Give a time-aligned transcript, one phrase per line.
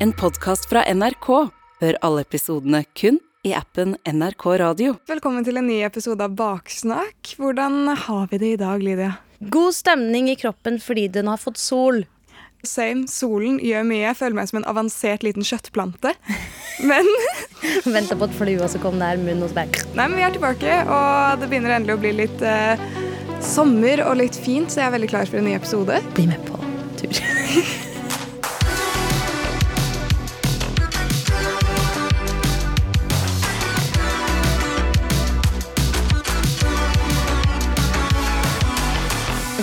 [0.00, 1.26] En podkast fra NRK.
[1.80, 4.92] Hør alle episodene kun i appen NRK Radio.
[5.10, 7.32] Velkommen til en ny episode av Baksnakk.
[7.40, 9.16] Hvordan har vi det i dag, Lydia?
[9.50, 12.04] God stemning i kroppen fordi den har fått sol.
[12.62, 13.08] Same.
[13.10, 14.04] Solen gjør mye.
[14.04, 16.14] Jeg føler meg som en avansert liten kjøttplante.
[16.86, 17.10] Men
[17.96, 19.82] Venta på at flua skal komme der, munn hos meg.
[19.98, 22.86] Nei, men vi er tilbake, og det begynner endelig å bli litt eh,
[23.42, 25.98] sommer og litt fint, så jeg er veldig klar for en ny episode.
[26.14, 26.62] Bli med på
[27.02, 27.18] tur.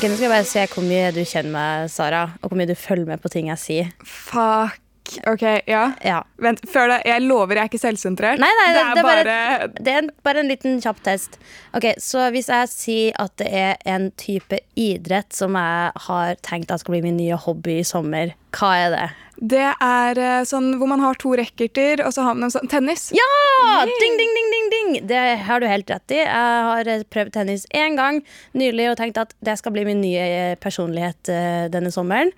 [0.05, 2.70] Ok, Nå skal jeg bare se hvor mye du kjenner meg, Sara, og hvor mye
[2.70, 3.88] du følger med på ting jeg sier.
[4.05, 4.84] Fuck.
[5.30, 5.84] OK, ja.
[6.04, 6.22] Ja.
[6.41, 7.02] Vent, før det.
[7.08, 8.41] Jeg lover jeg er ikke selvsentrert.
[8.41, 11.38] Nei, nei, det det er bare- bare, Det er en, bare en liten kjapp test.
[11.73, 16.72] Ok, Så hvis jeg sier at det er en type idrett som jeg har tenkt
[16.72, 19.09] at skal bli min nye hobby i sommer, hva er det?
[19.36, 22.70] Det er eh, sånn hvor man har to racketer, og så har man en sånn
[22.72, 23.09] tennis.
[23.12, 23.84] Ja!
[23.84, 25.08] Ding, ding, ding, ding, ding!
[25.09, 26.22] Det har du helt rett i.
[26.22, 28.22] Jeg har eh, prøvd tennis én gang
[28.56, 31.28] nylig og tenkt at det skal bli min nye eh, personlighet
[31.73, 32.31] denne sommeren.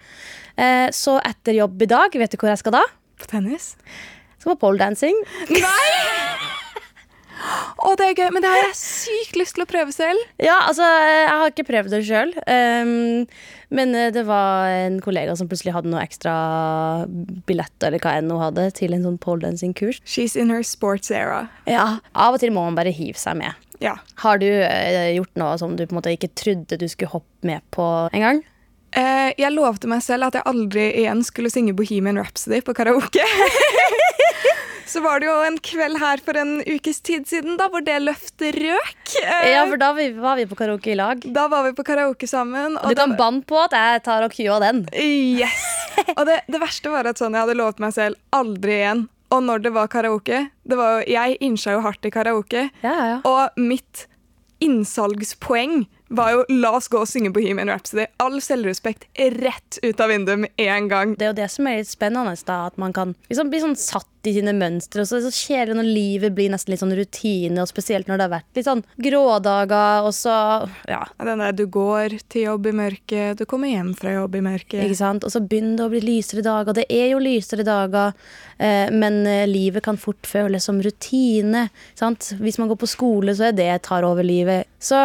[0.57, 2.83] Eh, Så etter jobb i dag, vet du hvor jeg skal da?
[3.17, 3.75] På tennis.
[4.37, 5.17] Jeg skal på poledancing.
[7.77, 10.19] Å, det er gøy, men det har jeg sykt lyst til å prøve selv.
[10.41, 12.31] Ja, altså, jeg har ikke prøvd det sjøl.
[13.77, 16.33] men eh, det var en kollega som plutselig hadde noe ekstra
[17.47, 20.01] billett eller hva enn hun hadde, til en sånn poledancing-kurs.
[20.09, 21.45] She's in her sports era.
[21.69, 23.53] Ja, Av og til må man bare hive seg med.
[23.83, 23.93] Ja.
[24.23, 27.45] Har du uh, gjort noe som du på en måte ikke trodde du skulle hoppe
[27.45, 28.41] med på en gang?
[28.95, 33.25] Eh, jeg lovte meg selv at jeg aldri igjen skulle synge Bohemian Rhapsody på karaoke.
[34.87, 37.97] Så var det jo en kveld her for en ukes tid siden da, hvor det
[38.05, 39.17] løftet røk.
[39.19, 41.19] Eh, Ja, for da var vi på karaoke i lag.
[41.35, 42.77] Da var vi på karaoke sammen.
[42.79, 43.17] Du kan da...
[43.19, 44.85] banne på at jeg tar og kua den.
[44.95, 45.65] yes!
[46.15, 49.05] Og det, det verste var at sånn, jeg hadde lovet meg selv aldri igjen.
[49.35, 52.69] Og når det var karaoke det var jo, Jeg innsa jo hardt i karaoke.
[52.79, 53.17] Ja, ja.
[53.27, 54.05] Og mitt
[54.63, 58.07] innsalgspoeng var jo la oss gå og synge Bohemian Rhapsody.
[58.23, 59.07] All selvrespekt
[59.37, 61.15] rett ut av vinduet med en gang.
[61.17, 63.77] Det er jo det som er litt spennende, da, at man kan liksom bli sånn
[63.79, 65.03] satt i sine mønstre.
[65.03, 68.19] Og så, så skjer det når livet blir nesten litt sånn rutine, og spesielt når
[68.19, 70.35] det har vært litt sånn grådager, og så
[70.87, 71.03] Ja.
[71.27, 74.83] Den der du går til jobb i mørket, du kommer hjem fra jobb i mørket.
[74.85, 75.25] Ikke sant?
[75.27, 76.77] Og så begynner det å bli lysere dager.
[76.77, 78.15] Det er jo lysere dager,
[78.59, 81.67] eh, men eh, livet kan fort føles som rutine.
[81.99, 82.33] Sant?
[82.39, 84.67] Hvis man går på skole, så er det tar over livet.
[84.77, 84.97] Så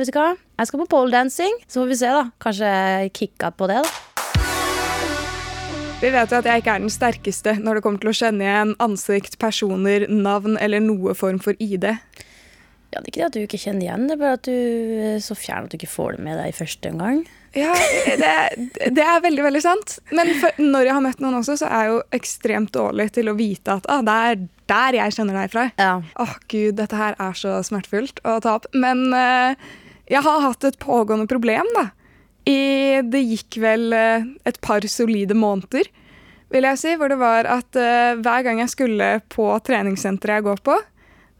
[0.00, 0.32] vet du hva?
[0.60, 2.22] Jeg skal på poledancing, så får vi se, da.
[2.40, 2.70] Kanskje
[3.16, 3.90] kicka på det, da.
[6.00, 8.46] Vi vet jo at jeg ikke er den sterkeste når det kommer til å kjenne
[8.46, 11.84] igjen ansikt, personer, navn eller noe form for ID.
[12.90, 15.04] Ja, det er ikke det at du ikke kjenner igjen, det er bare at du
[15.10, 17.20] er så fjern at du ikke får det med deg i første omgang.
[17.56, 17.74] Ja,
[18.20, 18.30] det,
[18.94, 19.96] det er veldig, veldig sant.
[20.14, 23.30] Men for, når jeg har møtt noen også, så er jeg jo ekstremt dårlig til
[23.30, 25.64] å vite at ah, det er der jeg kjenner deg fra.
[25.80, 25.94] Ja.
[26.22, 28.68] Åh, gud, dette her er så smertefullt å ta opp.
[28.70, 29.58] Men uh,
[30.10, 31.88] jeg har hatt et pågående problem, da.
[32.48, 35.90] I, det gikk vel uh, et par solide måneder,
[36.50, 40.46] vil jeg si, hvor det var at uh, hver gang jeg skulle på treningssenteret jeg
[40.46, 40.78] går på,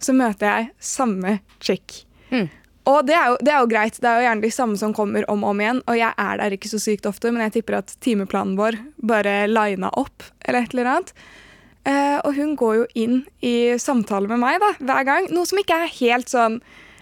[0.01, 2.03] så møter jeg samme chick.
[2.31, 2.49] Mm.
[2.89, 4.95] Og det er, jo, det er jo greit, det er jo gjerne de samme som
[4.97, 7.59] kommer om og om igjen, og jeg er der ikke så sykt ofte, men jeg
[7.59, 11.13] tipper at timeplanen vår bare lina opp, eller et eller annet.
[11.85, 15.61] Eh, og hun går jo inn i samtale med meg da, hver gang, noe som
[15.61, 16.59] ikke er helt sånn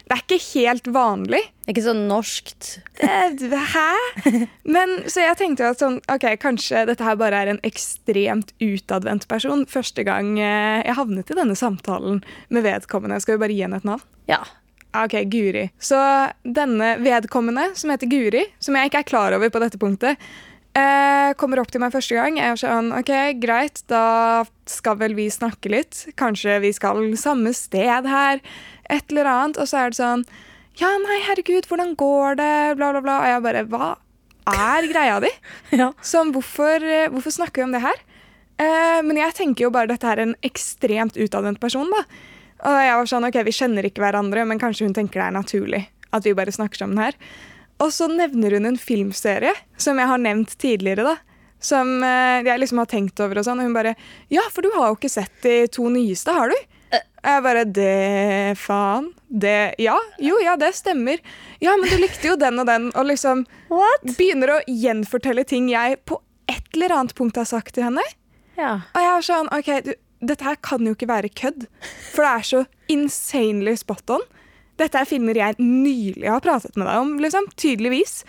[0.09, 1.41] Det er ikke helt vanlig.
[1.66, 2.69] Det er ikke sånn norskt.
[3.05, 3.43] Eh,
[3.75, 4.39] Hæ?
[4.65, 8.55] Men Så jeg tenkte jo at sånn, ok, kanskje dette her bare er en ekstremt
[8.62, 9.66] utadvendt person.
[9.69, 13.21] Første gang eh, jeg havnet i denne samtalen med vedkommende.
[13.21, 14.06] Skal vi bare gi henne et navn?
[14.31, 14.41] Ja.
[14.98, 15.69] Ah, Ok, Guri.
[15.78, 15.94] Så
[16.42, 20.19] denne vedkommende, som heter Guri, som jeg ikke er klar over på dette punktet,
[20.75, 22.38] eh, kommer opp til meg første gang.
[22.41, 26.06] Jeg er sånn, ok, greit, da skal vel vi snakke litt.
[26.19, 28.41] Kanskje vi skal samme sted her.
[28.91, 29.59] Et eller annet.
[29.62, 30.26] Og så er det sånn,
[30.78, 32.53] ja, nei, herregud, hvordan går det?
[32.78, 33.16] Bla, bla, bla.
[33.22, 33.97] Og jeg bare, hva
[34.48, 35.30] er greia di?
[35.78, 35.92] Ja.
[36.03, 37.98] Sånn, hvorfor, eh, hvorfor snakker vi om det her?
[38.59, 42.03] Eh, men jeg tenker jo bare dette er en ekstremt utadvendt person, da.
[42.66, 45.37] Og jeg var sånn, ok, vi kjenner ikke hverandre, men kanskje hun tenker det er
[45.39, 45.84] naturlig
[46.16, 47.16] at vi bare snakker sammen her.
[47.84, 51.16] Og så nevner hun en filmserie som jeg har nevnt tidligere, da.
[51.63, 53.60] Som eh, jeg liksom har tenkt over og sånn.
[53.63, 53.95] Og hun bare
[54.33, 56.59] Ja, for du har jo ikke sett de to nyeste, har du?
[56.95, 59.10] Og jeg bare Det faen.
[59.28, 59.97] Det Ja.
[60.22, 61.19] Jo, ja, det stemmer.
[61.60, 62.91] Ja, men du likte jo den og den.
[62.95, 64.07] Og liksom What?
[64.16, 68.03] begynner å gjenfortelle ting jeg på et eller annet punkt har sagt til henne.
[68.57, 68.81] Ja.
[68.95, 71.66] Og jeg er sånn, ok, du, dette her kan jo ikke være kødd,
[72.12, 74.24] for det er så insanely spot on.
[74.78, 78.22] Dette er filmer jeg nylig har pratet med deg om, liksom, tydeligvis.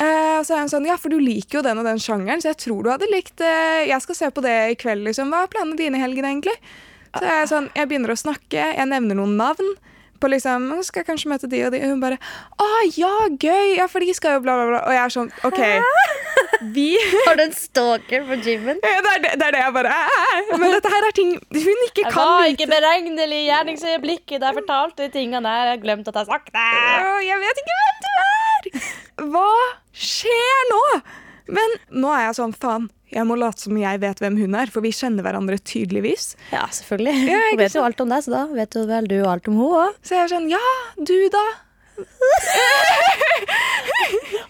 [0.00, 2.52] Uh, så er hun sånn, ja, for du liker jo den og den sjangeren, så
[2.52, 5.32] jeg tror du hadde likt uh, Jeg skal se på det i kveld, liksom.
[5.32, 6.56] Hva er planene dine i helgen, egentlig?
[7.10, 9.74] Så jeg, sånn, jeg begynner å snakke, jeg nevner noen navn.
[10.20, 11.80] På liksom, Nå skal jeg kanskje møte de og de?
[11.84, 12.18] Og hun bare
[12.60, 13.76] Å ja, gøy!
[13.78, 14.80] Ja, for de skal jo bla, bla, bla.
[14.86, 15.60] Og jeg er sånn OK.
[16.76, 16.88] Vi
[17.26, 18.80] Har du en stalker på gymmen?
[18.84, 21.32] Ja, det, er det, det er det jeg bare «Æ, Men dette her er ting
[21.40, 25.70] hun ikke Jeg kan var ikke beregnelig i gjerningsøyeblikket da jeg fortalte de tingene der.
[25.70, 26.68] Jeg har glemt at jeg har sagt det.
[27.26, 28.86] Jeg vet ikke hvem du er!
[29.32, 29.48] Hva
[29.96, 30.82] skjer nå?
[31.50, 32.88] Men nå er jeg sånn, faen.
[33.10, 36.36] Jeg må late som jeg vet hvem hun er, for vi kjenner hverandre tydeligvis.
[36.54, 37.24] Ja, selvfølgelig.
[37.26, 39.58] Ja, Hun vet jo alt om deg, så da vet jo vel du alt om
[39.58, 39.98] henne òg.
[40.06, 40.62] Så jeg er sånn, ja,
[40.98, 41.46] du da?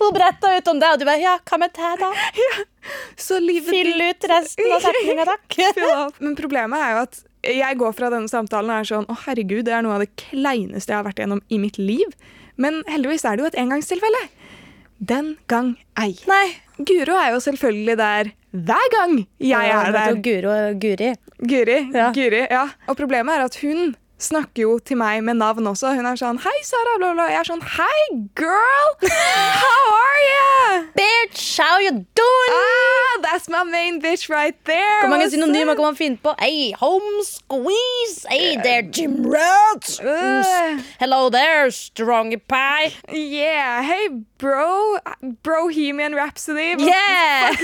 [0.00, 2.10] Hun bretta ut om deg, og du bare ja, hva med deg, da?
[3.20, 6.20] Så livet Fyll ut resten av setninga, takk.
[6.22, 7.20] Men problemet er jo at
[7.50, 10.10] jeg går fra denne samtalen og er sånn Å, herregud, det er noe av det
[10.20, 12.08] kleineste jeg har vært gjennom i mitt liv.
[12.60, 14.20] Men heldigvis er det jo et engangstilfelle.
[15.00, 16.12] Den gang ei.
[16.28, 16.60] Nei.
[16.86, 20.14] Guro er jo selvfølgelig der hver gang jeg er der.
[20.26, 21.10] Guro Guri.
[21.48, 21.78] Guri.
[21.94, 22.12] Ja.
[22.12, 22.64] Guri, ja.
[22.86, 25.94] Og problemet er at hun snakker jo til meg med navn også.
[25.96, 27.26] Hun er sånn 'Hei, Sara', bla, bla.
[27.30, 28.02] Jeg er sånn 'Hei,
[28.34, 28.90] girl!
[29.64, 32.52] How are you?' Bitch, how you doing?
[32.52, 35.00] Ah, that's my main bitch right there.
[35.02, 36.34] Hvor mange synonymer kan man finne på?
[36.38, 38.26] Hey, home squeeze.
[38.28, 40.00] Hey there, Jim Rats.
[41.00, 42.92] Hello there, strong pie.
[43.12, 44.08] yeah, hey,
[44.38, 44.98] bro.
[45.42, 46.76] Brohemian Rhapsody.
[46.78, 47.56] Yeah!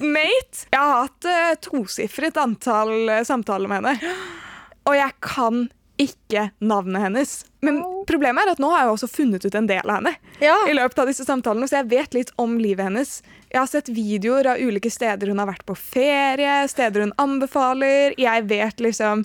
[0.00, 0.66] mate?
[0.72, 4.14] Jeg har hatt uh, tosifret antall uh, samtaler med henne.
[4.88, 5.66] Og jeg kan
[5.98, 7.32] ikke navnet hennes.
[7.60, 10.14] Men problemet er at nå har jeg også funnet ut en del av henne.
[10.38, 10.54] Ja.
[10.70, 13.16] i løpet av disse samtalene, så jeg vet litt om livet hennes.
[13.50, 18.14] Jeg har sett videoer av ulike steder hun har vært på ferie, steder hun anbefaler.
[18.20, 19.24] Jeg vet liksom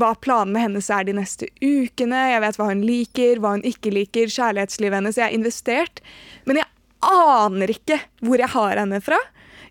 [0.00, 2.24] hva planene hennes er de neste ukene.
[2.32, 5.20] Jeg vet hva hun liker, hva hun ikke liker, kjærlighetslivet hennes.
[5.20, 6.00] Jeg har investert.
[6.48, 6.70] Men jeg
[7.04, 9.20] aner ikke hvor jeg har henne fra.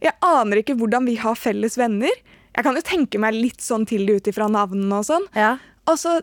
[0.03, 2.13] Jeg aner ikke hvordan vi har felles venner.
[2.53, 5.25] Jeg kan jo tenke meg litt sånn til det ut ifra navnene og sånn.
[5.37, 5.55] Ja.
[5.89, 6.19] Og så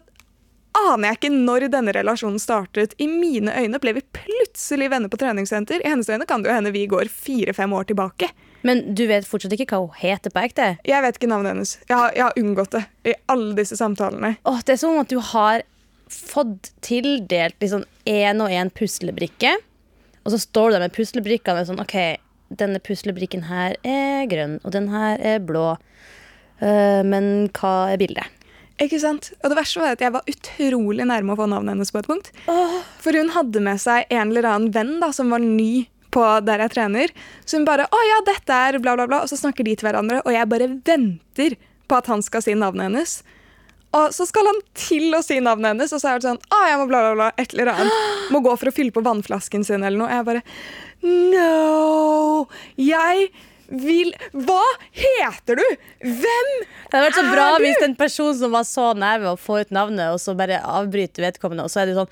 [0.79, 2.94] aner jeg ikke når denne relasjonen startet.
[3.03, 5.82] I mine øyne ble vi plutselig venner på treningssenter.
[5.82, 8.31] I hennes øyne kan det jo hende vi går fire-fem år tilbake.
[8.67, 10.69] Men du vet fortsatt ikke hva hun heter på ekte?
[10.87, 11.75] Jeg vet ikke navnet hennes.
[11.88, 14.35] Jeg har, jeg har unngått det i alle disse samtalene.
[14.47, 15.65] Åh, det er som at du har
[16.11, 19.55] fått tildelt liksom én og én puslebrikke,
[20.26, 21.97] og så står du der med puslebrikkene og er sånn OK,
[22.61, 25.76] denne puslebrikken her er grønn, og den her er blå.
[26.61, 28.37] Eh, men hva er bildet?
[28.81, 29.33] Ikke sant?
[29.43, 32.09] Og det verste var at jeg var utrolig nærme å få navnet hennes på et
[32.09, 32.31] punkt.
[33.05, 36.65] For hun hadde med seg en eller annen venn da, som var ny på der
[36.65, 37.12] jeg trener.
[37.45, 39.89] Så hun bare 'Å ja, dette er bla, bla, bla', og så snakker de til
[39.89, 40.23] hverandre.
[40.25, 41.57] Og jeg bare venter
[41.89, 43.23] på at han skal si navnet hennes.
[43.93, 46.59] Og så skal han til å si navnet hennes, og så er det sånn 'Å,
[46.69, 47.93] jeg må bla, bla, bla', et eller annet.
[48.31, 50.09] Må gå for å fylle på vannflasken sin eller noe.
[50.09, 50.43] Jeg bare
[51.03, 52.49] No!
[52.77, 53.31] Jeg
[53.70, 55.67] vil Hva heter du?
[56.02, 56.69] Hvem er du?!
[56.90, 59.61] Det hadde vært så bra hvis en person som var så nær ved å få
[59.62, 62.11] ut navnet, og så bare avbryter vedkommende, og så er det sånn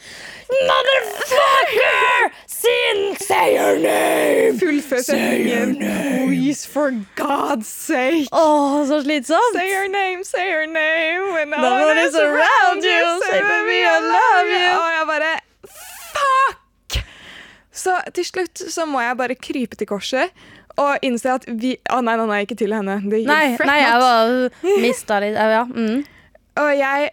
[0.69, 2.29] Motherfucker!
[2.47, 4.55] Sin, say your name!
[4.61, 5.75] Fullfør setningen.
[6.29, 8.29] Please, for God's sake.
[8.31, 9.59] Åh, så slitsomt!
[9.59, 11.35] Say your name, say your name.
[11.35, 14.71] When no, No one is around you, say, baby, I love you.
[14.79, 15.33] Og jeg bare
[16.15, 17.03] Fuck!
[17.79, 20.33] Så til slutt så må jeg bare krype til korset
[20.79, 23.01] og innse at vi Å nei, nei, nei, ikke til henne.
[23.05, 24.35] Det, Nei, nei, jeg var
[24.83, 25.65] mista litt Ja.
[25.69, 26.05] Mm.
[26.63, 27.11] Og jeg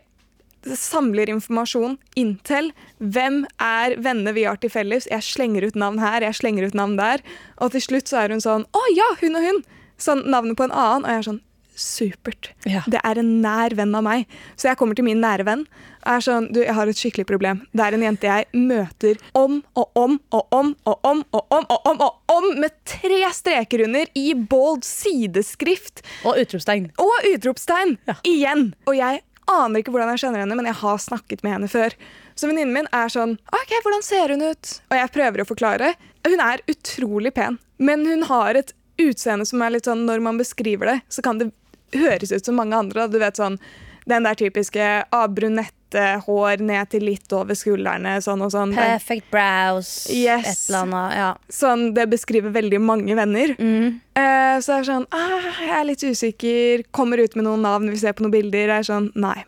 [0.74, 5.06] samler informasjon, inntil Hvem er venner vi har til felles?
[5.12, 7.22] Jeg slenger ut navn her, jeg slenger ut navn der.
[7.62, 9.62] Og til slutt så er hun sånn Å ja, hun og hun!
[10.02, 11.06] Sånn navnet på en annen.
[11.06, 11.42] Og jeg er sånn
[11.76, 12.52] Supert.
[12.66, 12.82] Ja.
[12.88, 14.26] Det er en nær venn av meg.
[14.56, 15.66] Så jeg kommer til min nære venn
[16.06, 17.64] og er sånn Du, jeg har et skikkelig problem.
[17.76, 21.66] Det er en jente jeg møter om og om og om og om og om
[21.70, 26.92] og om, og om med tre streker under i bold sideskrift Og utropstegn.
[27.02, 28.16] og utropstegn Ja.
[28.24, 28.74] igjen.
[28.88, 31.94] Og jeg aner ikke hvordan jeg kjenner henne, men jeg har snakket med henne før.
[32.36, 34.80] Så venninnen min er sånn OK, hvordan ser hun ut?
[34.92, 35.94] Og jeg prøver å forklare.
[36.26, 40.38] Hun er utrolig pen, men hun har et utseende som er litt sånn Når man
[40.40, 41.52] beskriver det, så kan det
[41.94, 43.08] høres ut som mange andre.
[43.12, 43.60] Du vet sånn
[44.06, 48.76] den der typiske ah, brunette hår ned til litt over skuldrene, sånn og sånn.
[48.78, 49.92] Perfect brows.
[50.14, 50.46] Yes.
[50.46, 51.16] Et eller annet.
[51.18, 51.30] Ja.
[51.50, 53.56] Sånn, Det beskriver veldig mange venner.
[53.58, 53.98] Mm.
[54.18, 56.86] Uh, så er det sånn ah, Jeg er litt usikker.
[56.96, 58.70] Kommer ut med noen navn, vi ser på noen bilder.
[58.70, 59.40] Jeg er sånn, nei.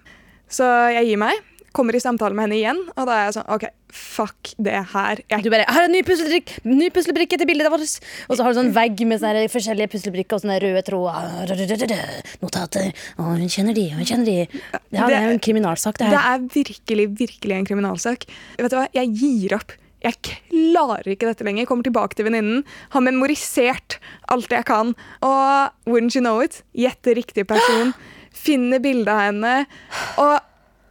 [0.49, 0.65] Så
[0.95, 1.43] jeg gir meg.
[1.77, 5.21] Kommer i samtale med henne igjen, og da er jeg sånn OK, fuck det her.
[5.29, 7.99] Jeg, Du bare 'Her er en ny, puslebrikk, ny puslebrikke til bildet vårt'.
[8.29, 11.55] Og så har du sånn vegg med sånne forskjellige puslebrikker og sånne røde tråder.
[12.41, 12.93] Notater.
[13.17, 14.61] Å, hun kjenner de, hun kjenner de.
[14.91, 18.25] Ja, det er jo en kriminalsak, det det er virkelig, virkelig en kriminalsak.
[18.57, 19.71] Vet du hva, jeg gir opp.
[20.03, 21.65] jeg klarer ikke dette lenger.
[21.65, 22.63] Kommer tilbake til venninnen.
[22.93, 23.97] Har memorisert
[24.29, 24.93] alt jeg kan.
[25.25, 26.61] Og wouldn't you know it?
[26.77, 27.93] Gjette riktig person.
[28.31, 29.65] Finne bildet av henne.
[30.21, 30.39] Og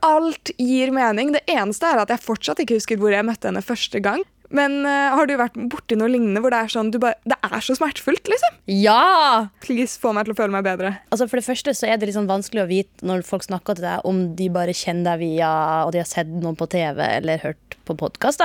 [0.05, 1.33] alt gir mening.
[1.35, 4.25] Det eneste er at jeg fortsatt ikke husker hvor jeg møtte henne første gang.
[4.55, 7.35] Men uh, har du vært borti noe lignende hvor det er sånn du bare, Det
[7.43, 8.59] er så smertefullt, liksom?
[8.71, 9.49] Ja!
[9.65, 10.95] Please, få meg til å føle meg bedre.
[11.11, 13.89] Altså For det første så er det sånn vanskelig å vite når folk snakker til
[13.89, 15.51] deg, om de bare kjenner deg via
[15.87, 18.45] og de har sett noen på TV eller hørt på podkast.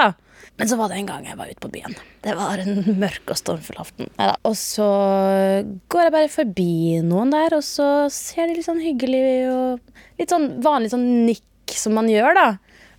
[0.59, 1.95] Men så var det en gang jeg var ute på byen.
[2.25, 4.11] Det var en mørk og stormfull aften.
[4.17, 4.35] Neida.
[4.47, 4.89] Og så
[5.91, 6.73] går jeg bare forbi
[7.05, 11.77] noen der, og så ser de litt sånn hyggelig og litt sånn vanlig sånn nikk
[11.77, 12.49] som man gjør, da.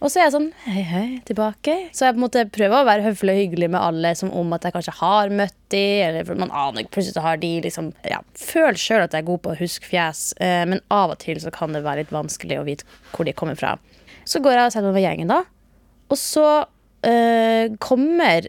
[0.03, 1.75] Og så er jeg sånn hei, hei, tilbake.
[1.95, 4.51] Så jeg på en måte prøver å være høflig og hyggelig med alle som om
[4.57, 8.19] at jeg kanskje har møtt de, eller man aner ikke, plutselig har de liksom ja,
[8.39, 11.39] Føl sjøl at jeg er god på å huske fjes, eh, men av og til
[11.43, 13.77] så kan det være litt vanskelig å vite hvor de kommer fra.
[14.27, 15.41] Så går jeg og setter meg med gjengen, da.
[16.11, 16.47] Og så
[17.07, 18.47] eh, kommer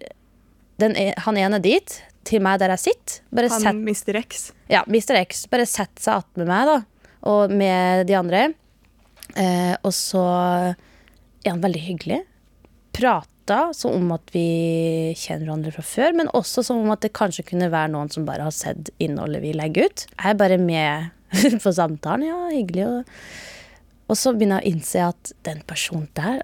[0.82, 3.22] den, e- han ene dit, til meg der jeg sitter.
[3.36, 4.20] Bare Han sett, Mr.
[4.22, 4.44] X.
[4.72, 5.18] ja, Mr.
[5.26, 6.78] X bare setter seg attmed meg da,
[7.30, 8.46] og med de andre.
[9.36, 12.22] Eh, og så er han veldig hyggelig.
[12.96, 14.46] Prata som om at vi
[15.20, 18.24] kjenner hverandre fra før, men også som om at det kanskje kunne være noen som
[18.28, 20.06] bare har sett innholdet vi legger ut.
[20.14, 21.10] Jeg er bare med
[21.64, 22.28] på samtalen.
[22.30, 22.86] Ja, hyggelig.
[22.88, 23.18] Og,
[24.14, 26.44] og så begynner jeg å innse at den personen der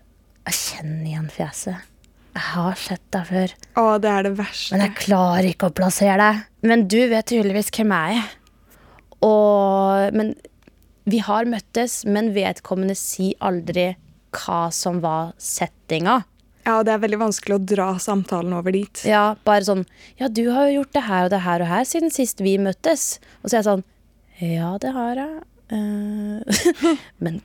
[0.49, 1.87] Jeg kjenner igjen fjeset.
[2.35, 3.53] Jeg har sett deg før.
[3.79, 4.75] Å, det er det verste.
[4.75, 6.43] Men jeg klarer ikke å plassere deg.
[6.69, 8.35] Men du vet tydeligvis hvem jeg er.
[9.25, 10.33] Og, men
[11.09, 13.91] vi har møttes, men vedkommende sier aldri
[14.35, 16.21] hva som var settinga.
[16.67, 19.03] Ja, det er veldig vanskelig å dra samtalen over dit.
[19.07, 19.85] Ja, bare sånn
[20.19, 22.57] Ja, du har jo gjort det her og det her og her siden sist vi
[22.61, 23.17] møttes.
[23.41, 23.85] Og så er jeg sånn
[24.43, 25.39] Ja, det har jeg.
[25.69, 27.41] Uh, men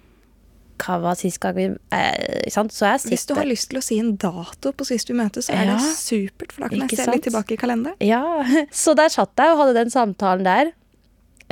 [0.82, 2.72] hva var sist gang vi eh, sant?
[2.74, 5.46] Så jeg Hvis du har lyst til å si en dato på sist vi møtes,
[5.48, 5.76] så er Ja.
[5.78, 6.52] det supert.
[6.52, 7.96] For da kan jeg se litt tilbake i kalenderen.
[8.00, 8.22] Ja,
[8.72, 10.72] så der satt jeg og hadde den samtalen der.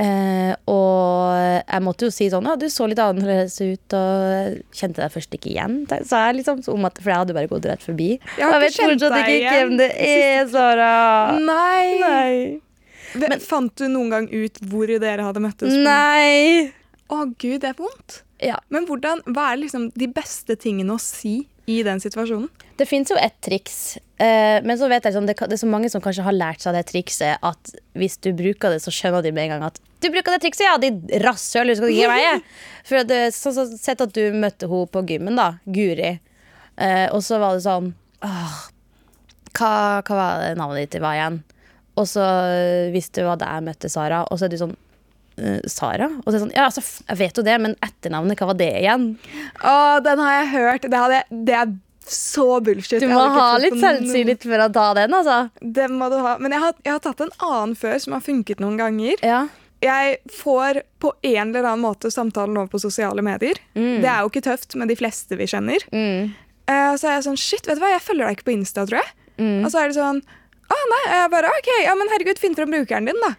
[0.01, 1.37] Eh, og
[1.69, 5.35] jeg måtte jo si sånn Ja, du så litt annerledes ut, og kjente deg først
[5.37, 5.75] ikke igjen.
[6.09, 8.07] Sa jeg liksom om at, For jeg hadde bare gått rett forbi.
[8.17, 9.53] Jeg ikke vet fortsatt ikke igjen.
[9.53, 11.37] hvem det er, Sara.
[11.37, 12.59] Nei!
[13.13, 15.75] Ve- Fant du noen gang ut hvor dere hadde møttes?
[15.85, 16.71] Nei.
[17.13, 18.21] Å gud, det er vondt.
[18.43, 18.57] Ja.
[18.73, 22.49] Men hvordan, hva er liksom de beste tingene å si i den situasjonen?
[22.79, 25.69] Det fins jo et triks, eh, men så vet jeg liksom, det, det er så
[25.69, 29.23] mange som kanskje har lært seg det trikset at hvis du bruker det, så skjønner
[29.23, 32.01] de med en gang at du bruker det trikset, ja, de rasshøl, du skal ikke
[32.01, 32.47] gi meg?
[32.89, 36.17] For det, så, så, Sett at du møtte henne på gymmen, da, Guri,
[36.75, 37.93] eh, og så var det sånn
[38.25, 38.57] åh,
[39.53, 41.43] hva, hva var det navnet ditt var igjen?
[42.01, 42.25] Og så
[42.93, 44.82] visste du hva det jeg møtte Sara, og så er du sånn eh,
[45.69, 46.09] Sara?
[46.23, 48.59] Og så er det sånn, ja, altså, jeg vet jo det, men etternavnet, hva var
[48.59, 49.09] det igjen?
[49.63, 49.73] Å,
[50.05, 50.87] den har jeg hørt.
[50.91, 51.73] Det, jeg, det er
[52.07, 52.99] så bullshit.
[53.03, 55.39] Du må ha litt selvtillit for å ta den, altså.
[55.61, 56.37] Det må du ha.
[56.41, 59.19] Men jeg har, jeg har tatt en annen før som har funket noen ganger.
[59.23, 59.45] Ja.
[59.83, 63.59] Jeg får på en eller annen måte samtalen over på sosiale medier.
[63.75, 65.83] Det er jo ikke tøft med de fleste vi kjenner.
[65.91, 66.31] Mm.
[66.63, 68.85] Uh, så er jeg sånn Shit, vet du hva, jeg følger deg ikke på Insta,
[68.87, 69.11] tror jeg.
[69.35, 69.65] Mm.
[69.65, 70.21] Og så er det sånn
[70.71, 71.01] Å nei.
[71.09, 73.33] Jeg bare OK, ja, men herregud, finn fram brukeren din, da.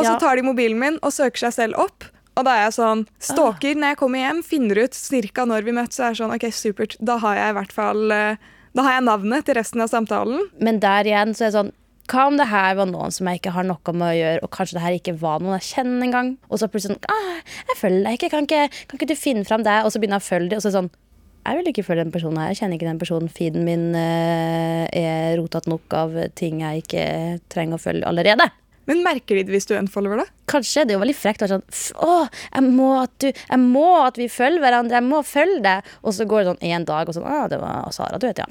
[0.00, 2.08] Og så tar de mobilen min og søker seg selv opp.
[2.38, 5.74] Og da er jeg sånn Stalker når jeg kommer hjem, finner ut cirka når vi
[5.76, 5.98] møttes.
[5.98, 6.96] så er det sånn OK, supert.
[7.02, 10.48] Da har jeg i hvert fall eh, Da har jeg navnet til resten av samtalen.
[10.62, 11.74] Men der igjen så er det sånn
[12.10, 14.54] Hva om det her var noen som jeg ikke har noe med å gjøre, og
[14.54, 16.32] kanskje det her ikke var noen jeg kjenner engang?
[16.48, 17.36] Og så plutselig sånn ah,
[17.68, 18.32] 'Jeg følger deg ikke.
[18.32, 18.64] Kan, ikke.
[18.88, 20.70] kan ikke du finne fram det?' Og så begynner jeg å følge dem, og så
[20.70, 20.92] er det sånn
[21.40, 22.50] jeg vil ikke følge den personen her.
[22.52, 23.30] Jeg kjenner ikke den personen.
[23.32, 27.04] Feeden min eh, er rotete nok av ting jeg ikke
[27.48, 28.50] trenger å følge allerede.
[28.90, 30.26] Men merker de det hvis du unfollower, da?
[30.50, 32.16] Kanskje det er jo veldig frekt å være sånn Å,
[32.56, 34.98] jeg må, at du, jeg må at vi følger hverandre.
[34.98, 35.92] Jeg må følge deg.
[36.02, 38.42] Og så går det sånn én dag, og sånn Å, det var Sara, du vet,
[38.42, 38.48] ja.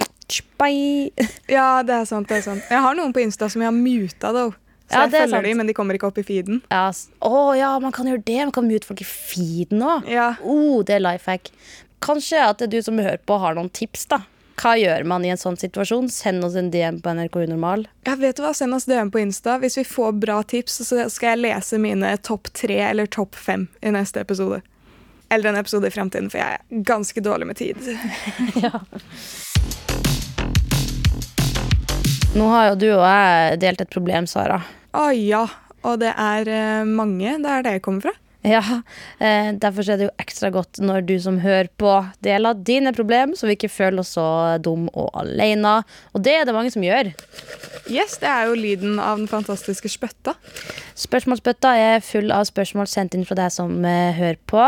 [0.61, 1.11] Bye.
[1.57, 2.29] Ja, det er sant.
[2.31, 2.65] det er sant.
[2.71, 4.55] Jeg har noen på Insta som jeg har muta, though.
[4.89, 5.45] Så Ja, jeg er følger sant.
[5.49, 6.63] de, men de kommer ikke opp i feeden.
[6.71, 6.87] Ja,
[7.21, 8.39] Oh, å ja, man kan gjøre det.
[8.47, 10.07] Man kan mute folk i feeden òg.
[10.09, 10.31] Ja.
[10.41, 11.51] Oh, det er life hack.
[12.01, 14.21] Kanskje at du som hører på, har noen tips, da.
[14.59, 16.09] Hva gjør man i en sånn situasjon?
[16.11, 17.85] Send oss en DM på NRK Unormal.
[18.03, 18.51] Ja, vet du hva?
[18.57, 19.55] Send oss DM på Insta.
[19.61, 23.69] Hvis vi får bra tips, så skal jeg lese mine topp tre eller topp fem
[23.79, 24.59] i neste episode.
[25.31, 27.77] Eller en episode i fremtiden, for jeg er ganske dårlig med tid.
[32.35, 34.59] Nå har jo du og jeg delt et problem, Sara.
[34.91, 35.47] Å ja.
[35.87, 38.13] Og det er eh, mange der det kommer fra.
[38.47, 38.61] Ja,
[39.19, 41.91] eh, Derfor er det jo ekstra godt når du som hører på,
[42.23, 45.81] deler dine problem, så vi ikke føler oss så dum og alene.
[46.15, 47.11] Og det er det mange som gjør.
[47.91, 50.37] Yes, det er jo lyden av den fantastiske spøtta.
[50.99, 54.65] Spørsmålsbøtta er full av spørsmål sendt inn fra deg som eh, hører på.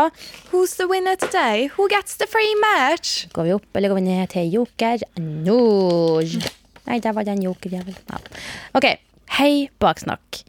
[0.52, 1.70] Who's the winner today?
[1.78, 3.22] Who gets the free match?
[3.32, 5.06] Går vi opp eller går vi ned til Joker?
[5.16, 6.20] No
[6.82, 7.94] Nei, der var det en jokerjævel.
[8.10, 8.18] Ja.
[8.74, 8.88] Ok,
[9.38, 10.42] hei Baksnakk.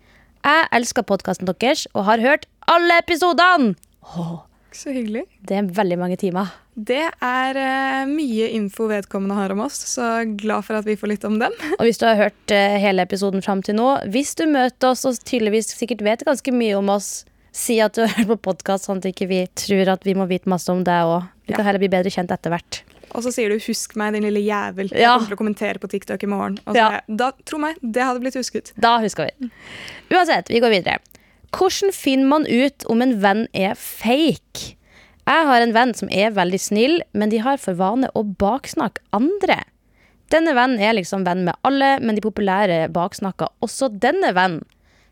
[0.44, 3.76] Jeg elsker podkasten deres og har hørt alle episodene.
[4.18, 4.42] Oh,
[4.72, 5.24] Så hyggelig.
[5.48, 6.52] det er veldig mange timer.
[6.74, 11.08] Det er uh, mye info vedkommende har om oss, så glad for at vi får
[11.12, 11.54] litt om dem.
[11.78, 15.06] Og hvis du har hørt uh, hele episoden fram til nå, hvis du møter oss
[15.06, 18.88] og tydeligvis sikkert vet ganske mye om oss, si at du har hørt på podkast,
[18.90, 21.30] sånn at ikke vi tror at vi må vite masse om deg òg.
[21.46, 22.82] Vi kan heller bli bedre kjent etter hvert.
[23.14, 24.90] Og så sier du 'husk meg, din lille jævel'.
[24.90, 25.14] Jeg Ja.
[25.20, 26.58] kommer til å kommentere på TikTok i morgen.
[26.66, 27.02] Og så Ja.
[27.08, 28.74] da, tro meg, det hadde blitt husket.
[28.80, 29.52] Da husker vi.
[30.10, 30.98] Uansett, vi går videre.
[31.54, 34.74] Hvordan finner man ut om en venn er fake?
[35.24, 39.04] Jeg har en venn som er veldig snill, men de har for vane å baksnakke
[39.16, 39.62] andre.
[40.34, 44.66] Denne vennen er liksom venn med alle, men de populære baksnakker også denne vennen.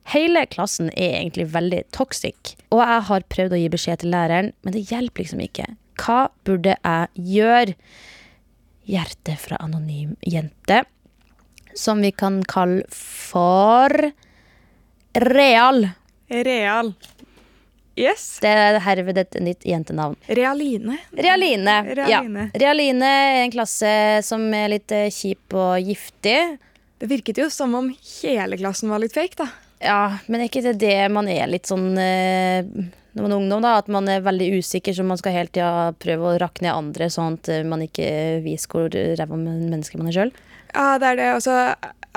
[0.09, 4.49] Hele klassen er egentlig veldig toxic, og jeg har prøvd å gi beskjed til læreren,
[4.65, 5.67] men det hjelper liksom ikke.
[6.01, 7.77] Hva burde jeg gjøre?
[8.89, 10.81] Hjerte fra anonym jente,
[11.77, 13.93] som vi kan kalle for
[15.21, 15.85] Real.
[16.31, 16.93] Real.
[17.99, 18.39] Yes.
[18.41, 20.15] Det er herved et nytt jentenavn.
[20.31, 20.95] Realine.
[21.11, 21.75] Realine.
[21.91, 22.45] Realine.
[22.53, 22.59] Ja.
[22.63, 23.91] Realine er en klasse
[24.25, 26.37] som er litt eh, kjip og giftig.
[27.01, 29.49] Det virket jo som om hele klassen var litt fake, da.
[29.81, 32.61] Ja, men er ikke det det man er litt sånn eh,
[33.11, 33.75] når man er ungdom, da?
[33.81, 37.09] At man er veldig usikker, så man skal hele tida prøve å rakke ned andre,
[37.11, 38.07] sånn at eh, man ikke
[38.45, 38.87] viser hvor
[39.19, 40.31] ræva menneske man er sjøl?
[40.71, 41.31] Ja, det er det.
[41.35, 41.57] Og så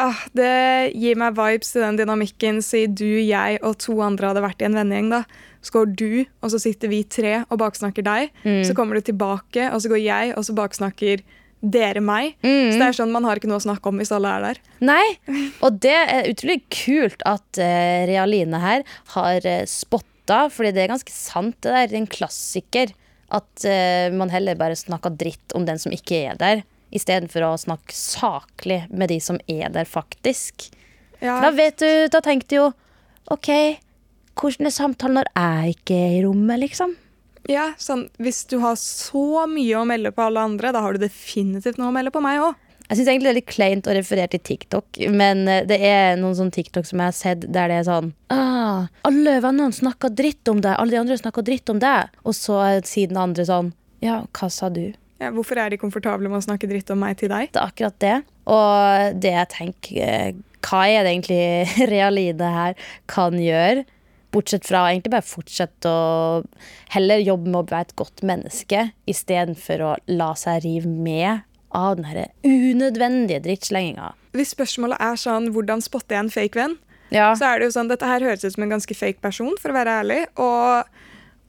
[0.01, 2.61] ah, Det gir meg vibes til den dynamikken.
[2.65, 5.25] Si du, jeg og to andre hadde vært i en vennegjeng, da.
[5.65, 6.11] Så går du,
[6.45, 8.35] og så sitter vi tre og baksnakker deg.
[8.69, 11.23] Så kommer du tilbake, og så går jeg, og så baksnakker
[11.65, 12.35] dere meg.
[12.45, 14.61] Så det er sånn, Man har ikke noe å snakke om hvis alle er der.
[14.85, 15.07] Nei,
[15.65, 18.85] og det er utrolig kult at uh, Realine her
[19.15, 21.89] har uh, spotta, fordi det er ganske sant, det der.
[21.89, 22.93] Er en klassiker.
[23.35, 27.53] At uh, man heller bare snakker dritt om den som ikke er der, istedenfor å
[27.61, 30.71] snakke saklig med de som er der, faktisk.
[31.21, 32.67] Ja, Da vet du, da tenker du jo
[33.33, 33.49] OK,
[34.37, 36.97] hvordan er samtalen når jeg ikke er i rommet, liksom?
[37.49, 41.03] ja, sånn, Hvis du har så mye å melde på alle andre, da har du
[41.03, 42.55] definitivt noe å melde på meg òg.
[42.85, 46.19] Jeg syns egentlig det er litt kleint å referere til TikTok, men eh, det er
[46.21, 50.13] noen sånne TikTok som jeg har sett der det er sånn ah, Alle vennene snakker
[50.13, 52.13] dritt om deg, alle de andre snakker dritt om deg.
[52.29, 53.73] Og så sier den andre sånn
[54.05, 54.93] Ja, hva sa du?
[55.23, 57.53] Ja, hvorfor er de komfortable med å snakke dritt om meg til deg?
[57.55, 58.15] Det er akkurat det.
[58.51, 60.33] Og det jeg tenker eh,
[60.65, 62.75] Hva er det egentlig Realide her
[63.11, 63.85] kan gjøre?
[64.35, 66.43] Bortsett fra egentlig bare fortsette å
[66.97, 72.01] heller jobbe med å være et godt menneske istedenfor å la seg rive med av
[72.03, 74.13] den unødvendige drittslenginga.
[74.35, 76.75] Hvis spørsmålet er sånn, hvordan spotter jeg en fake venn,
[77.15, 77.33] Ja.
[77.39, 79.71] så er det jo sånn, dette her høres ut som en ganske fake person, for
[79.71, 80.21] å være ærlig.
[80.43, 80.85] Og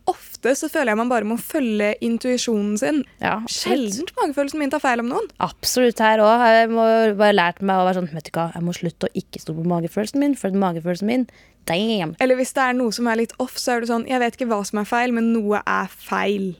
[0.08, 3.00] ofte så føler jeg man bare må følge intuisjonen sin.
[3.24, 3.40] Ja.
[3.50, 5.28] Sjelden magefølelsen min tar feil om noen.
[5.44, 6.44] Absolutt her òg.
[6.54, 6.86] Jeg må
[7.18, 9.64] bare lært meg å være sånn Vet du hva, jeg må slutte å ikke stole
[9.64, 11.28] på magefølelsen min, for magefølelsen min
[11.66, 12.12] Damn.
[12.22, 14.36] Eller hvis det er noe som er litt off, så er det sånn Jeg vet
[14.38, 16.52] ikke hva som er feil, men noe er feil.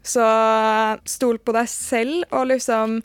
[0.00, 0.24] Så
[1.04, 3.02] stol på deg selv, og liksom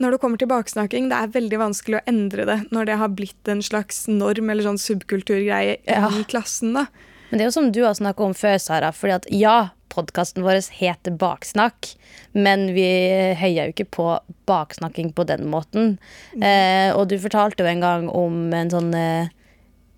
[0.00, 3.12] når det kommer til baksnakking, det er veldig vanskelig å endre det når det har
[3.16, 6.10] blitt en slags norm eller sånn subkulturgreie Ja.
[6.12, 6.74] i klassen.
[6.76, 6.86] da.
[7.28, 8.92] Men det er jo som du har snakka om før, Sara.
[8.94, 9.56] Fordi at ja,
[9.92, 11.92] podkasten vår heter Baksnakk,
[12.36, 12.86] men vi
[13.38, 14.10] heier jo ikke på
[14.48, 15.96] baksnakking på den måten.
[16.36, 19.32] Eh, og du fortalte jo en gang om en sånn eh,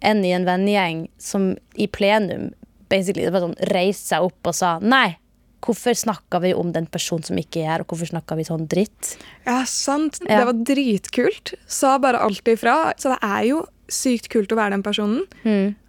[0.00, 2.52] en i en vennegjeng som i plenum
[2.88, 5.18] basically det var sånn, reiste seg opp og sa nei.
[5.64, 8.68] Hvorfor snakka vi om den personen som ikke er her, og hvorfor snakka vi sånn
[8.70, 9.16] dritt?
[9.42, 10.20] Ja, sant.
[10.22, 10.38] Ja.
[10.38, 11.52] Det var dritkult.
[11.66, 12.94] Sa bare alt ifra.
[12.94, 15.22] Så det er jo sykt kult å være den personen.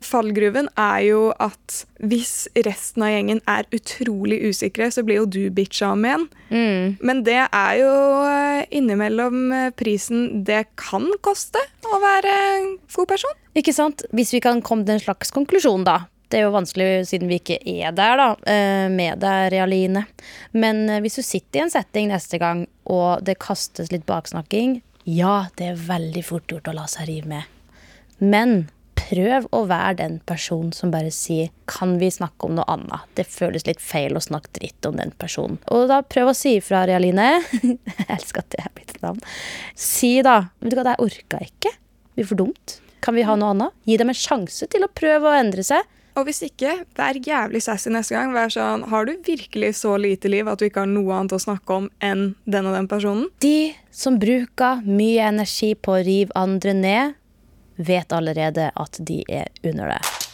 [0.06, 5.42] Fallgruven er jo at hvis resten av gjengen er utrolig usikre, så blir jo du
[5.52, 6.28] bitcha om igjen.
[7.04, 7.92] Men det er jo
[8.30, 13.36] eh, innimellom eh, prisen det kan koste å være en god person.
[13.60, 14.06] Ikke sant?
[14.16, 16.06] Hvis vi kan komme til en slags konklusjon, da.
[16.30, 20.06] Det er jo vanskelig siden vi ikke er der, da, eh, med deg, Realine.
[20.54, 25.48] Men hvis du sitter i en setting neste gang, og det kastes litt baksnakking, ja,
[25.58, 27.56] det er veldig fort gjort å la seg rive med.
[28.20, 33.08] Men prøv å være den personen som bare sier 'kan vi snakke om noe annet'?
[33.16, 35.58] Det føles litt feil å snakke dritt om den personen.
[35.72, 37.42] Og da prøv å si ifra, Realine.
[37.64, 39.20] Jeg elsker at det er blitt et navn.
[39.76, 41.74] Si da 'vet du hva, det her orka jeg ikke'.
[41.74, 42.80] Det blir for dumt.
[43.02, 43.72] Kan vi ha noe annet?
[43.88, 45.82] Gi dem en sjanse til å prøve å endre seg.
[46.20, 48.34] Og hvis ikke, vær jævlig sassy neste gang.
[48.36, 51.40] Vær sånn, Har du virkelig så lite liv at du ikke har noe annet å
[51.40, 53.30] snakke om enn den og den personen?
[53.40, 57.16] De som bruker mye energi på å rive andre ned,
[57.80, 60.29] vet allerede at de er under det.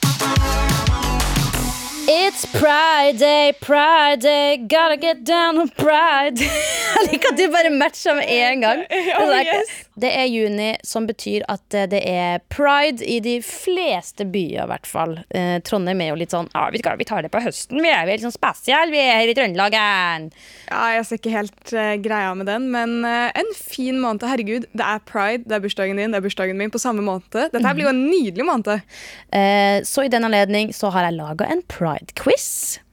[2.36, 6.36] It's Pride Day, Pride Day, gotta get down on pride.
[6.96, 8.84] Jeg liker at du bare matcher med en gang.
[9.16, 9.70] Oh, yes.
[9.96, 14.68] Det er juni, som betyr at eh, det er pride i de fleste byer, i
[14.68, 15.14] hvert fall.
[15.32, 18.18] Eh, Trondheim er jo litt sånn ah, vi, tar det på høsten, vi er, er
[18.18, 19.78] litt sånn spesielle, vi er her i Trøndelag.
[19.78, 24.28] Ja, jeg ser ikke helt eh, greia med den, men en fin måned.
[24.28, 27.32] Herregud, det er pride, det er bursdagen din, det er bursdagen min på samme måned.
[27.32, 28.84] Dette blir jo en nydelig måned.
[29.32, 32.25] Eh, så i den anledning så har jeg laga en pride-quiz.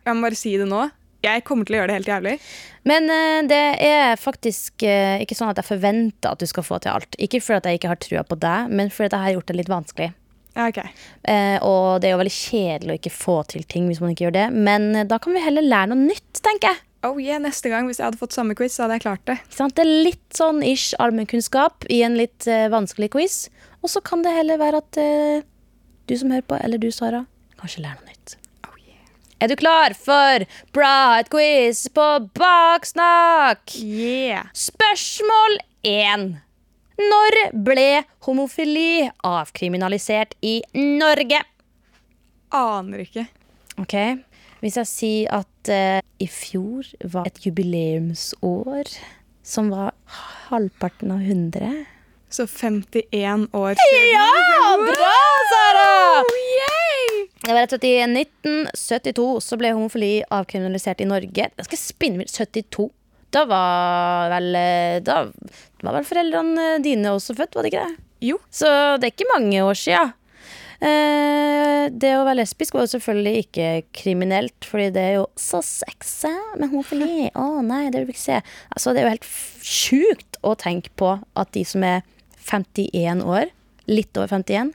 [0.03, 0.87] Jeg må bare si det nå.
[1.23, 2.33] Jeg kommer til å gjøre det helt jævlig.
[2.88, 6.81] Men uh, det er faktisk uh, ikke sånn at jeg forventer at du skal få
[6.83, 7.18] til alt.
[7.23, 9.71] Ikke fordi jeg ikke har trua på deg, men fordi jeg har gjort det litt
[9.73, 10.11] vanskelig.
[10.53, 10.90] Okay.
[10.90, 11.05] ok.
[11.33, 14.27] Eh, og det er jo veldig kjedelig å ikke få til ting hvis man ikke
[14.27, 14.49] gjør det.
[14.53, 16.83] Men da kan vi heller lære noe nytt, tenker jeg.
[17.09, 19.38] Oh yeah, Neste gang, hvis jeg hadde fått samme quiz, så hadde jeg klart det.
[19.49, 23.38] Det er litt sånn ish allmennkunnskap i en litt vanskelig quiz.
[23.81, 25.01] Og så kan det heller være at
[26.05, 27.25] du som hører på, eller du, Sara,
[27.57, 28.37] kanskje lærer noe nytt.
[29.42, 32.05] Er du klar for Pride quiz på
[32.38, 33.72] Baksnakk?
[33.74, 34.46] Yeah.
[34.55, 36.28] Spørsmål 1.
[37.02, 37.87] Når ble
[38.22, 41.40] homofili avkriminalisert i Norge?
[42.55, 43.26] Aner ikke.
[43.83, 43.96] Ok,
[44.62, 48.94] Hvis jeg sier at uh, i fjor var et jubileumsår
[49.42, 49.90] som var
[50.52, 51.83] halvparten av 100
[52.31, 54.07] Så 51 år siden.
[54.14, 54.76] Ja!
[54.87, 55.16] Bra,
[55.50, 55.91] Sara!
[57.42, 57.48] Oh!
[57.48, 61.48] Det var rett og slett I 1972 så ble homofili avkriminalisert i Norge.
[61.50, 62.88] Jeg skal spinne med 72.
[63.33, 65.24] Da var vel eh, Da
[65.83, 68.02] var vel foreldrene dine også født, var det ikke det?
[68.22, 68.38] Jo.
[68.55, 68.68] Så
[69.02, 70.02] det er ikke mange år sia.
[70.83, 75.62] Eh, det å være lesbisk var jo selvfølgelig ikke kriminelt, fordi det er jo så
[75.66, 77.31] sexy med homofili.
[77.35, 78.38] Å nei, det vil vi ikke se.
[78.70, 79.33] Altså, det er jo helt
[79.66, 82.07] sjukt å tenke på at de som er
[82.46, 83.50] 51 år,
[83.90, 84.74] litt over 51,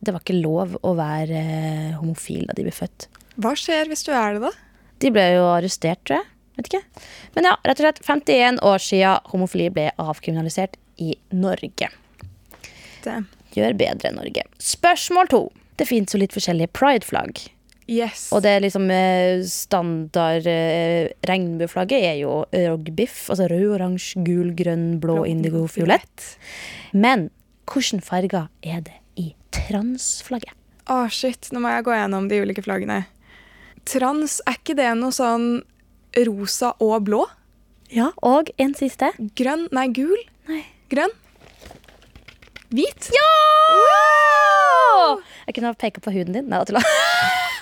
[0.00, 3.08] det var ikke lov å være eh, homofil da de ble født.
[3.38, 4.52] Hva skjer hvis du er det, da?
[5.02, 6.30] De ble jo arrestert, tror jeg.
[6.58, 7.04] Vet ikke.
[7.36, 11.90] Men ja, rett og slett 51 år siden homofili ble avkriminalisert i Norge.
[13.04, 13.20] Det.
[13.54, 14.42] Gjør bedre Norge.
[14.62, 15.44] Spørsmål to.
[15.78, 17.44] Det fins jo litt forskjellige pride-flagg.
[17.88, 18.26] Yes.
[18.36, 23.22] Og det liksom eh, standard eh, Regnbueflagget er jo rogbiff.
[23.32, 26.32] Altså rød, oransje, gul, grønn, blå, indigo, fiolett.
[26.92, 27.30] Men
[27.68, 28.98] hvilke farger er det
[29.66, 30.54] transflagget?
[30.88, 31.50] Å, shit.
[31.52, 33.02] Nå må jeg gå gjennom de ulike flaggene.
[33.88, 35.48] Trans, er ikke det noe sånn
[36.28, 37.22] rosa og blå?
[37.92, 39.10] Ja, og en siste.
[39.38, 39.66] Grønn?
[39.72, 40.18] Nei, gul?
[40.48, 40.62] Nei.
[40.92, 41.12] Grønn?
[42.68, 43.08] Hvit?
[43.16, 43.28] Ja!
[45.48, 46.50] Jeg kunne ha peka på huden din.
[46.52, 46.82] Nei, tulla.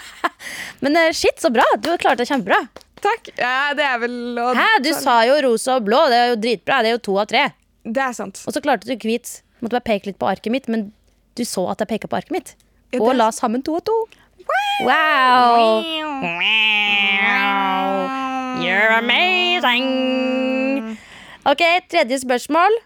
[0.83, 1.67] Men eh, shit, så bra.
[1.79, 2.59] Du har klart det kjempebra.
[3.03, 3.31] Takk.
[3.39, 6.01] Ja, det er vel å Hæ, du sa jo rosa og blå.
[6.11, 6.81] Det er jo dritbra.
[6.83, 7.45] Det er jo to av tre.
[7.87, 8.41] Det er sant.
[8.47, 9.41] Og så klarte du hvit.
[9.61, 10.89] Måtte bare peke litt på arket mitt, men
[11.39, 12.55] du så at jeg peka på arket mitt.
[12.95, 13.97] Ja, Og la sammen to og to.
[14.87, 15.83] Wow!
[18.63, 19.89] You're amazing!
[21.47, 22.77] Ok, tredje spørsmål.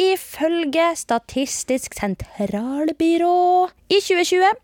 [0.00, 4.54] Ifølge Statistisk sentralbyrå i 2020,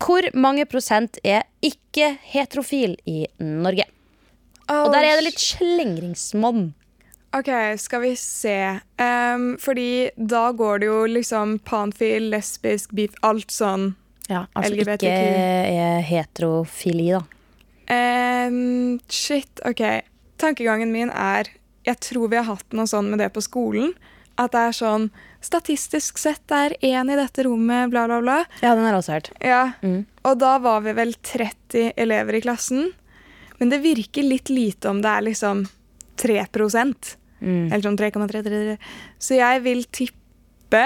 [0.00, 3.84] hvor mange prosent er ikke heterofil i Norge?
[4.72, 6.72] Og der er det litt slengringsmonn.
[7.38, 8.56] OK, skal vi se.
[9.00, 13.90] Um, fordi da går det jo liksom panfil, lesbisk, beef, alt sånn.
[14.30, 15.06] Ja, altså LGBTQ.
[15.06, 17.22] ikke er heterofili, da.
[17.86, 19.82] Um, shit, OK.
[20.42, 21.46] Tankegangen min er
[21.86, 23.92] Jeg tror vi har hatt noe sånn med det på skolen.
[24.36, 25.10] At det er sånn
[25.46, 28.40] Statistisk sett er én i dette rommet, bla, bla, bla.
[28.64, 29.30] Ja, den har jeg også hørt.
[29.40, 30.00] Ja, Mm.
[30.26, 32.88] Og da var vi vel 30 elever i klassen.
[33.60, 35.68] Men det virker litt lite om det er liksom
[36.18, 36.40] 3
[37.40, 37.66] Mm.
[37.70, 38.76] Eller sånn 3,33.
[39.20, 40.82] Så jeg vil tippe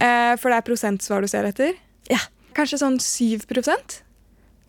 [0.00, 1.74] eh, For det er prosentsvar du ser etter.
[2.10, 2.20] Ja.
[2.56, 3.98] Kanskje sånn 7%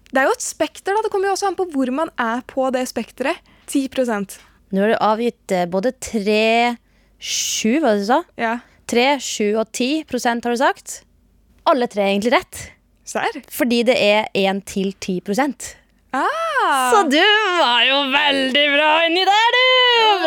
[0.09, 1.03] Det er jo et spekter, da.
[1.05, 3.37] Det kommer jo også an på hvor man er på det spekteret.
[3.69, 4.39] 10%
[4.73, 6.75] Nå har du avgitt eh, både 3,
[7.19, 8.19] 7, hva du sa?
[8.37, 8.57] Ja.
[8.89, 10.99] 3, 7 og 10 prosent, har du sagt.
[11.69, 12.61] Alle tre er egentlig rett.
[13.09, 13.39] Sær?
[13.53, 15.71] Fordi det er 1 til 10 prosent.
[16.13, 19.65] Ah, Så du var jo veldig bra inni der, du!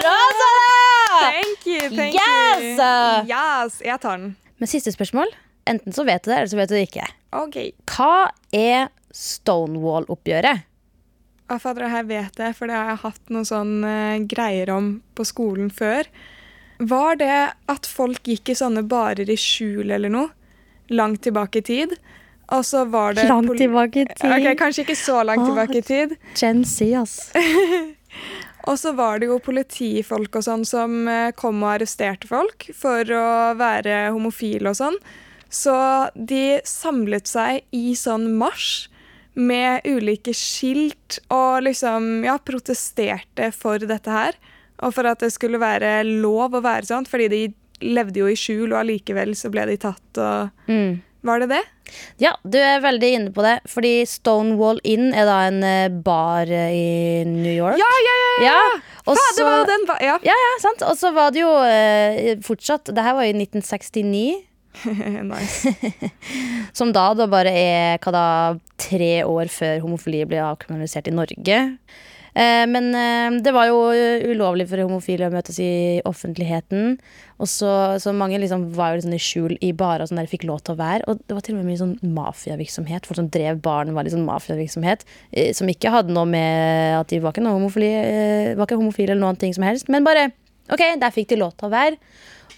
[0.01, 1.31] Bra, Sara!
[1.31, 2.63] thank you, thank Yes!
[2.63, 3.31] you.
[3.31, 4.35] Yes, jeg tar den.
[4.59, 5.33] Men siste spørsmål.
[5.69, 7.07] Enten så vet du det, eller så vet du det ikke.
[7.39, 7.57] OK.
[7.93, 10.65] Hva er Stonewall-oppgjøret?
[11.53, 14.71] Å, fader, det her vet jeg, for det har jeg hatt noen sånne eh, greier
[14.73, 16.09] om på skolen før.
[16.83, 17.35] Var det
[17.71, 20.31] at folk gikk i sånne barer i skjul eller noe?
[20.91, 21.95] Langt tilbake i tid?
[22.53, 24.27] Og så var det Langt tilbake i tid.
[24.33, 25.51] Ok, Kanskje ikke så langt Åh.
[25.53, 26.17] tilbake i tid.
[26.37, 27.15] Gen Z, ass.
[28.71, 33.09] Og så var det jo politifolk og sånn som eh, kom og arresterte folk for
[33.17, 33.27] å
[33.59, 34.99] være homofile og sånn.
[35.53, 35.75] Så
[36.15, 38.89] de samlet seg i sånn marsj
[39.35, 44.39] med ulike skilt og liksom ja, protesterte for dette her.
[44.83, 47.43] Og for at det skulle være lov å være sånn, fordi de
[47.83, 51.01] levde jo i skjul, og allikevel så ble de tatt og Mm.
[51.23, 51.63] Var det det?
[52.19, 53.59] Ja, du er veldig inne på det.
[53.71, 57.79] Fordi Stonewall Inn er da en eh, bar i New York.
[57.79, 58.33] Ja, ja, ja!
[58.47, 58.55] ja.
[58.63, 58.63] Ja,
[59.07, 60.17] og det var jo den Ja.
[60.23, 60.83] Ja, ja, sant.
[60.87, 64.43] Og så var det jo eh, fortsatt Det her var i 1969.
[65.33, 65.75] nice.
[66.79, 68.27] Som da, da bare er hva da,
[68.81, 71.61] tre år før homofili ble avkriminalisert i Norge.
[72.33, 73.91] Eh, men eh, det var jo
[74.33, 76.97] ulovlig for homofile å møtes i offentligheten.
[77.43, 80.29] Og så, så mange liksom var jo liksom i skjul i barer og sånn der
[80.29, 81.07] de fikk lov til å være.
[81.11, 83.09] Og det var til og med mye sånn mafiavirksomhet.
[83.09, 85.03] Folk som drev baren, var liksom mafiavirksomhet.
[85.33, 87.45] Eh, som ikke hadde noe med at de var ikke,
[87.89, 89.91] eh, var ikke homofile eller noen ting som helst.
[89.93, 90.31] Men bare
[90.71, 91.99] OK, der fikk de lov til å være.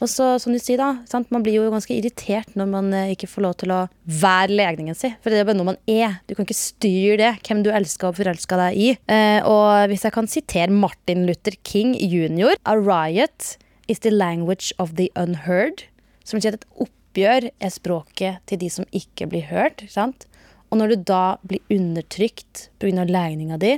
[0.02, 1.30] Og så, som du sier da, sant?
[1.35, 3.80] Man blir jo ganske irritert når man eh, ikke får lov til å
[4.20, 5.14] være legningen sin.
[5.22, 6.18] For det er bare noe man er.
[6.28, 8.90] Du kan ikke styre det, hvem du elsker og forelsker deg i.
[9.12, 12.57] Eh, og hvis jeg kan sitere Martin Luther King jr.
[12.66, 13.54] A riot
[13.88, 15.87] is the language of the unheard.
[16.24, 19.85] Som betyr at et oppgjør er språket til de som ikke blir hørt.
[19.92, 20.26] Sant?
[20.72, 23.04] Og når du da blir undertrykt pga.
[23.07, 23.76] legninga di,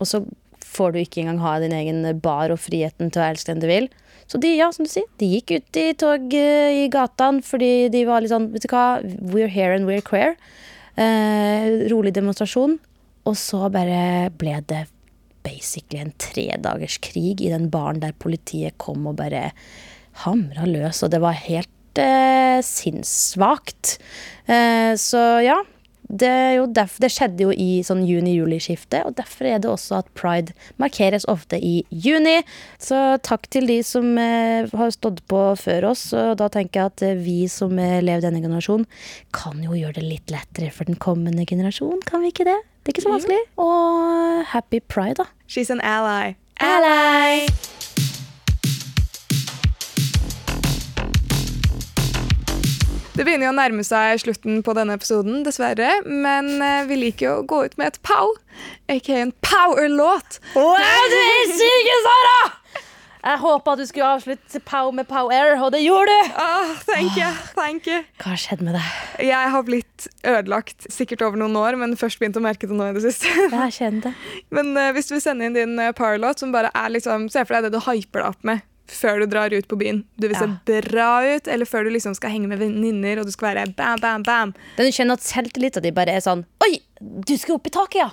[0.00, 0.22] og så
[0.70, 3.68] får du ikke engang ha din egen bar og friheten til å elske den du
[3.70, 3.90] vil.
[4.30, 7.88] Så de, ja, som du sier, de gikk ut i tog eh, i gatene fordi
[7.90, 9.00] de var litt sånn Vet du hva,
[9.32, 10.36] we're here and we're queer.
[10.94, 12.78] Eh, rolig demonstrasjon.
[13.26, 14.84] Og så bare ble det
[15.44, 19.50] basically en tredagers krig i den baren der politiet kom og bare
[20.24, 23.96] hamra løs, og det var helt eh, sinnssvakt.
[24.46, 25.60] Eh, så ja.
[26.10, 30.00] Det, er jo derf- det skjedde jo i sånn juni-juli-skiftet, og derfor er det også
[30.00, 32.40] at pride markeres ofte i juni.
[32.82, 36.92] Så takk til de som eh, har stått på før oss, og da tenker jeg
[36.92, 38.88] at eh, vi som eh, lever denne generasjonen,
[39.36, 42.58] kan jo gjøre det litt lettere for den kommende generasjon, kan vi ikke det?
[42.82, 43.42] Det er ikke så vanskelig.
[43.60, 45.28] Og happy pride, da.
[45.46, 46.34] She's an ally.
[46.60, 47.46] Ally!
[53.20, 55.90] Det begynner jo å nærme seg slutten på denne episoden, dessverre.
[56.08, 58.30] Men eh, vi liker jo å gå ut med et pow,
[58.88, 60.38] aka en power-låt.
[60.54, 60.78] Wow,
[61.12, 62.38] du er syk, Sara!
[63.20, 66.30] Jeg håpa du skulle avslutte Pow med Pow Air, og det gjorde du!
[66.40, 68.00] Ah, thank you, thank you.
[68.22, 68.88] Hva har skjedd med deg?
[69.28, 72.88] Jeg har blitt ødelagt sikkert over noen år, men først begynt å merke det nå
[72.88, 73.28] i det siste.
[73.52, 74.14] Jeg kjenner det.
[74.56, 77.44] Men uh, hvis du vil sende inn din uh, power-låt, som bare er liksom Se
[77.44, 80.02] for deg det du hyper deg opp med før du drar ut på byen.
[80.20, 80.80] Du vil se Ja.
[80.82, 83.98] bra ut, eller før du liksom skal henge med venninner og du skal være bam,
[84.02, 84.54] bam, bam.
[84.76, 88.02] Den du kjenner at selvtilliten din bare er sånn Oi, du skal opp i taket,
[88.02, 88.10] ja!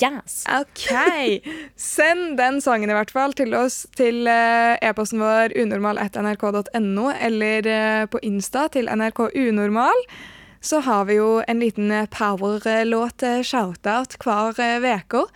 [0.10, 0.44] yes.
[0.50, 0.88] OK.
[1.76, 8.06] Send den sangen i hvert fall til oss til eh, e-posten vår unormal.nrk.no eller eh,
[8.10, 10.02] på Insta til NRK Unormal.
[10.60, 15.26] Så har vi jo en liten eh, power-låt eh, shoutout hver uke.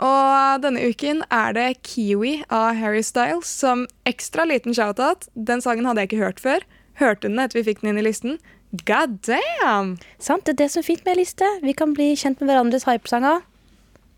[0.00, 5.28] Og denne uken er det Kiwi av Harry Styles som ekstra liten shoutout.
[5.34, 6.64] Den sangen hadde jeg ikke hørt før.
[7.00, 8.38] Hørte den etter vi fikk den inn i listen.
[8.88, 9.98] God damn!
[10.22, 11.46] Sant, det er det som er fint med ei liste.
[11.64, 13.44] Vi kan bli kjent med hverandres hypesanger.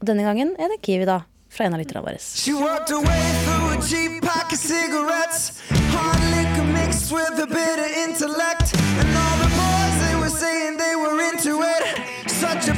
[0.02, 1.22] Og denne gangen er det Kiwi, da.
[1.52, 2.20] Fra en av lytterne våre.
[2.22, 5.62] She walked away through a cheap pack of cigarettes.
[5.92, 8.72] Hard liquor mixed with a bit of intellect.
[9.02, 12.30] And all the boys, they were saying they were into it.
[12.30, 12.74] Such a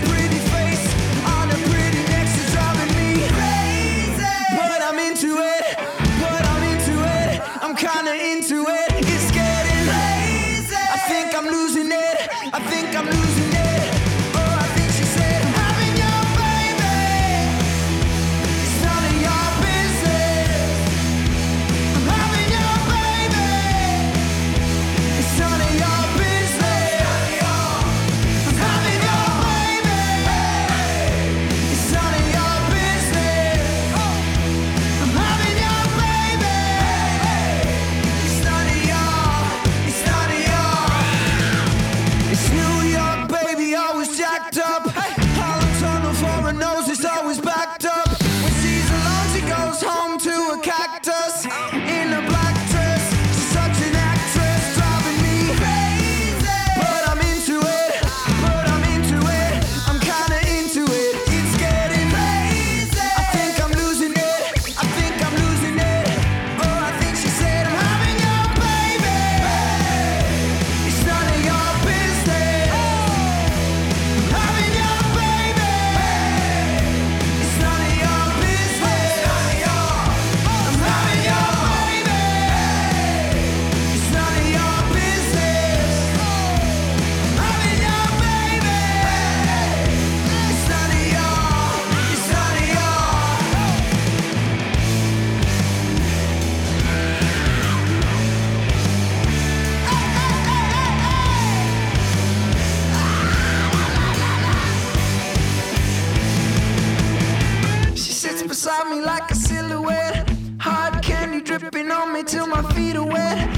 [112.65, 113.54] my feet are wet.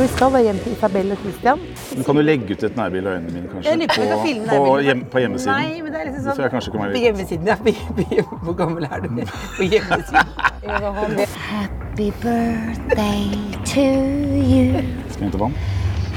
[0.00, 1.58] Vi skal være hjem til Isabel og Christian.
[1.96, 3.70] Men kan du legge ut et nærbilde av øynene mine, kanskje?
[3.70, 5.52] Jeg lurer på filme på, hjem, på hjemmesiden?
[5.56, 6.40] Nei, men det er liksom sånn...
[6.44, 7.56] jeg kanskje kan være På hjemmesiden, ja.
[7.60, 7.64] På-
[7.98, 9.08] på hjem- Hvor gammel er du?
[9.58, 10.24] På hjemmesiden.
[11.50, 13.22] Happy birthday
[13.72, 13.84] to
[14.50, 15.54] you, Skal vi hente vann?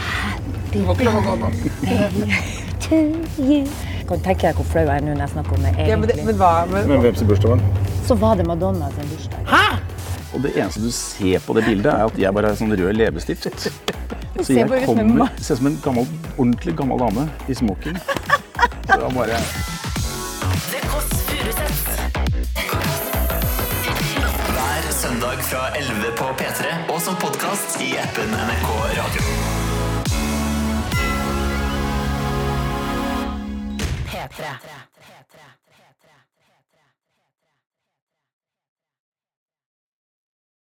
[0.07, 2.09] Happy birthday
[2.87, 2.95] to
[3.43, 3.65] you.
[4.07, 5.95] Kan du tenke deg hvor flau jeg er nå når jeg snakker om det Ja,
[5.97, 6.25] men, det, egentlig?
[6.25, 7.89] men hva men, Men hvem sin bursdag var det?
[8.07, 9.39] Så var det Madonna sin bursdag.
[10.33, 12.93] Og det eneste du ser på det bildet, er at jeg bare har sånn rød
[12.97, 13.45] leppestift.
[14.43, 17.99] Så jeg kommer, ser ut som en gammel, ordentlig gammel dame i smoking.
[18.01, 19.41] Så det var bare.
[24.53, 29.21] Hver søndag fra 11 på P3 og som podkast i appen NRK Radio.
[34.09, 34.82] P3.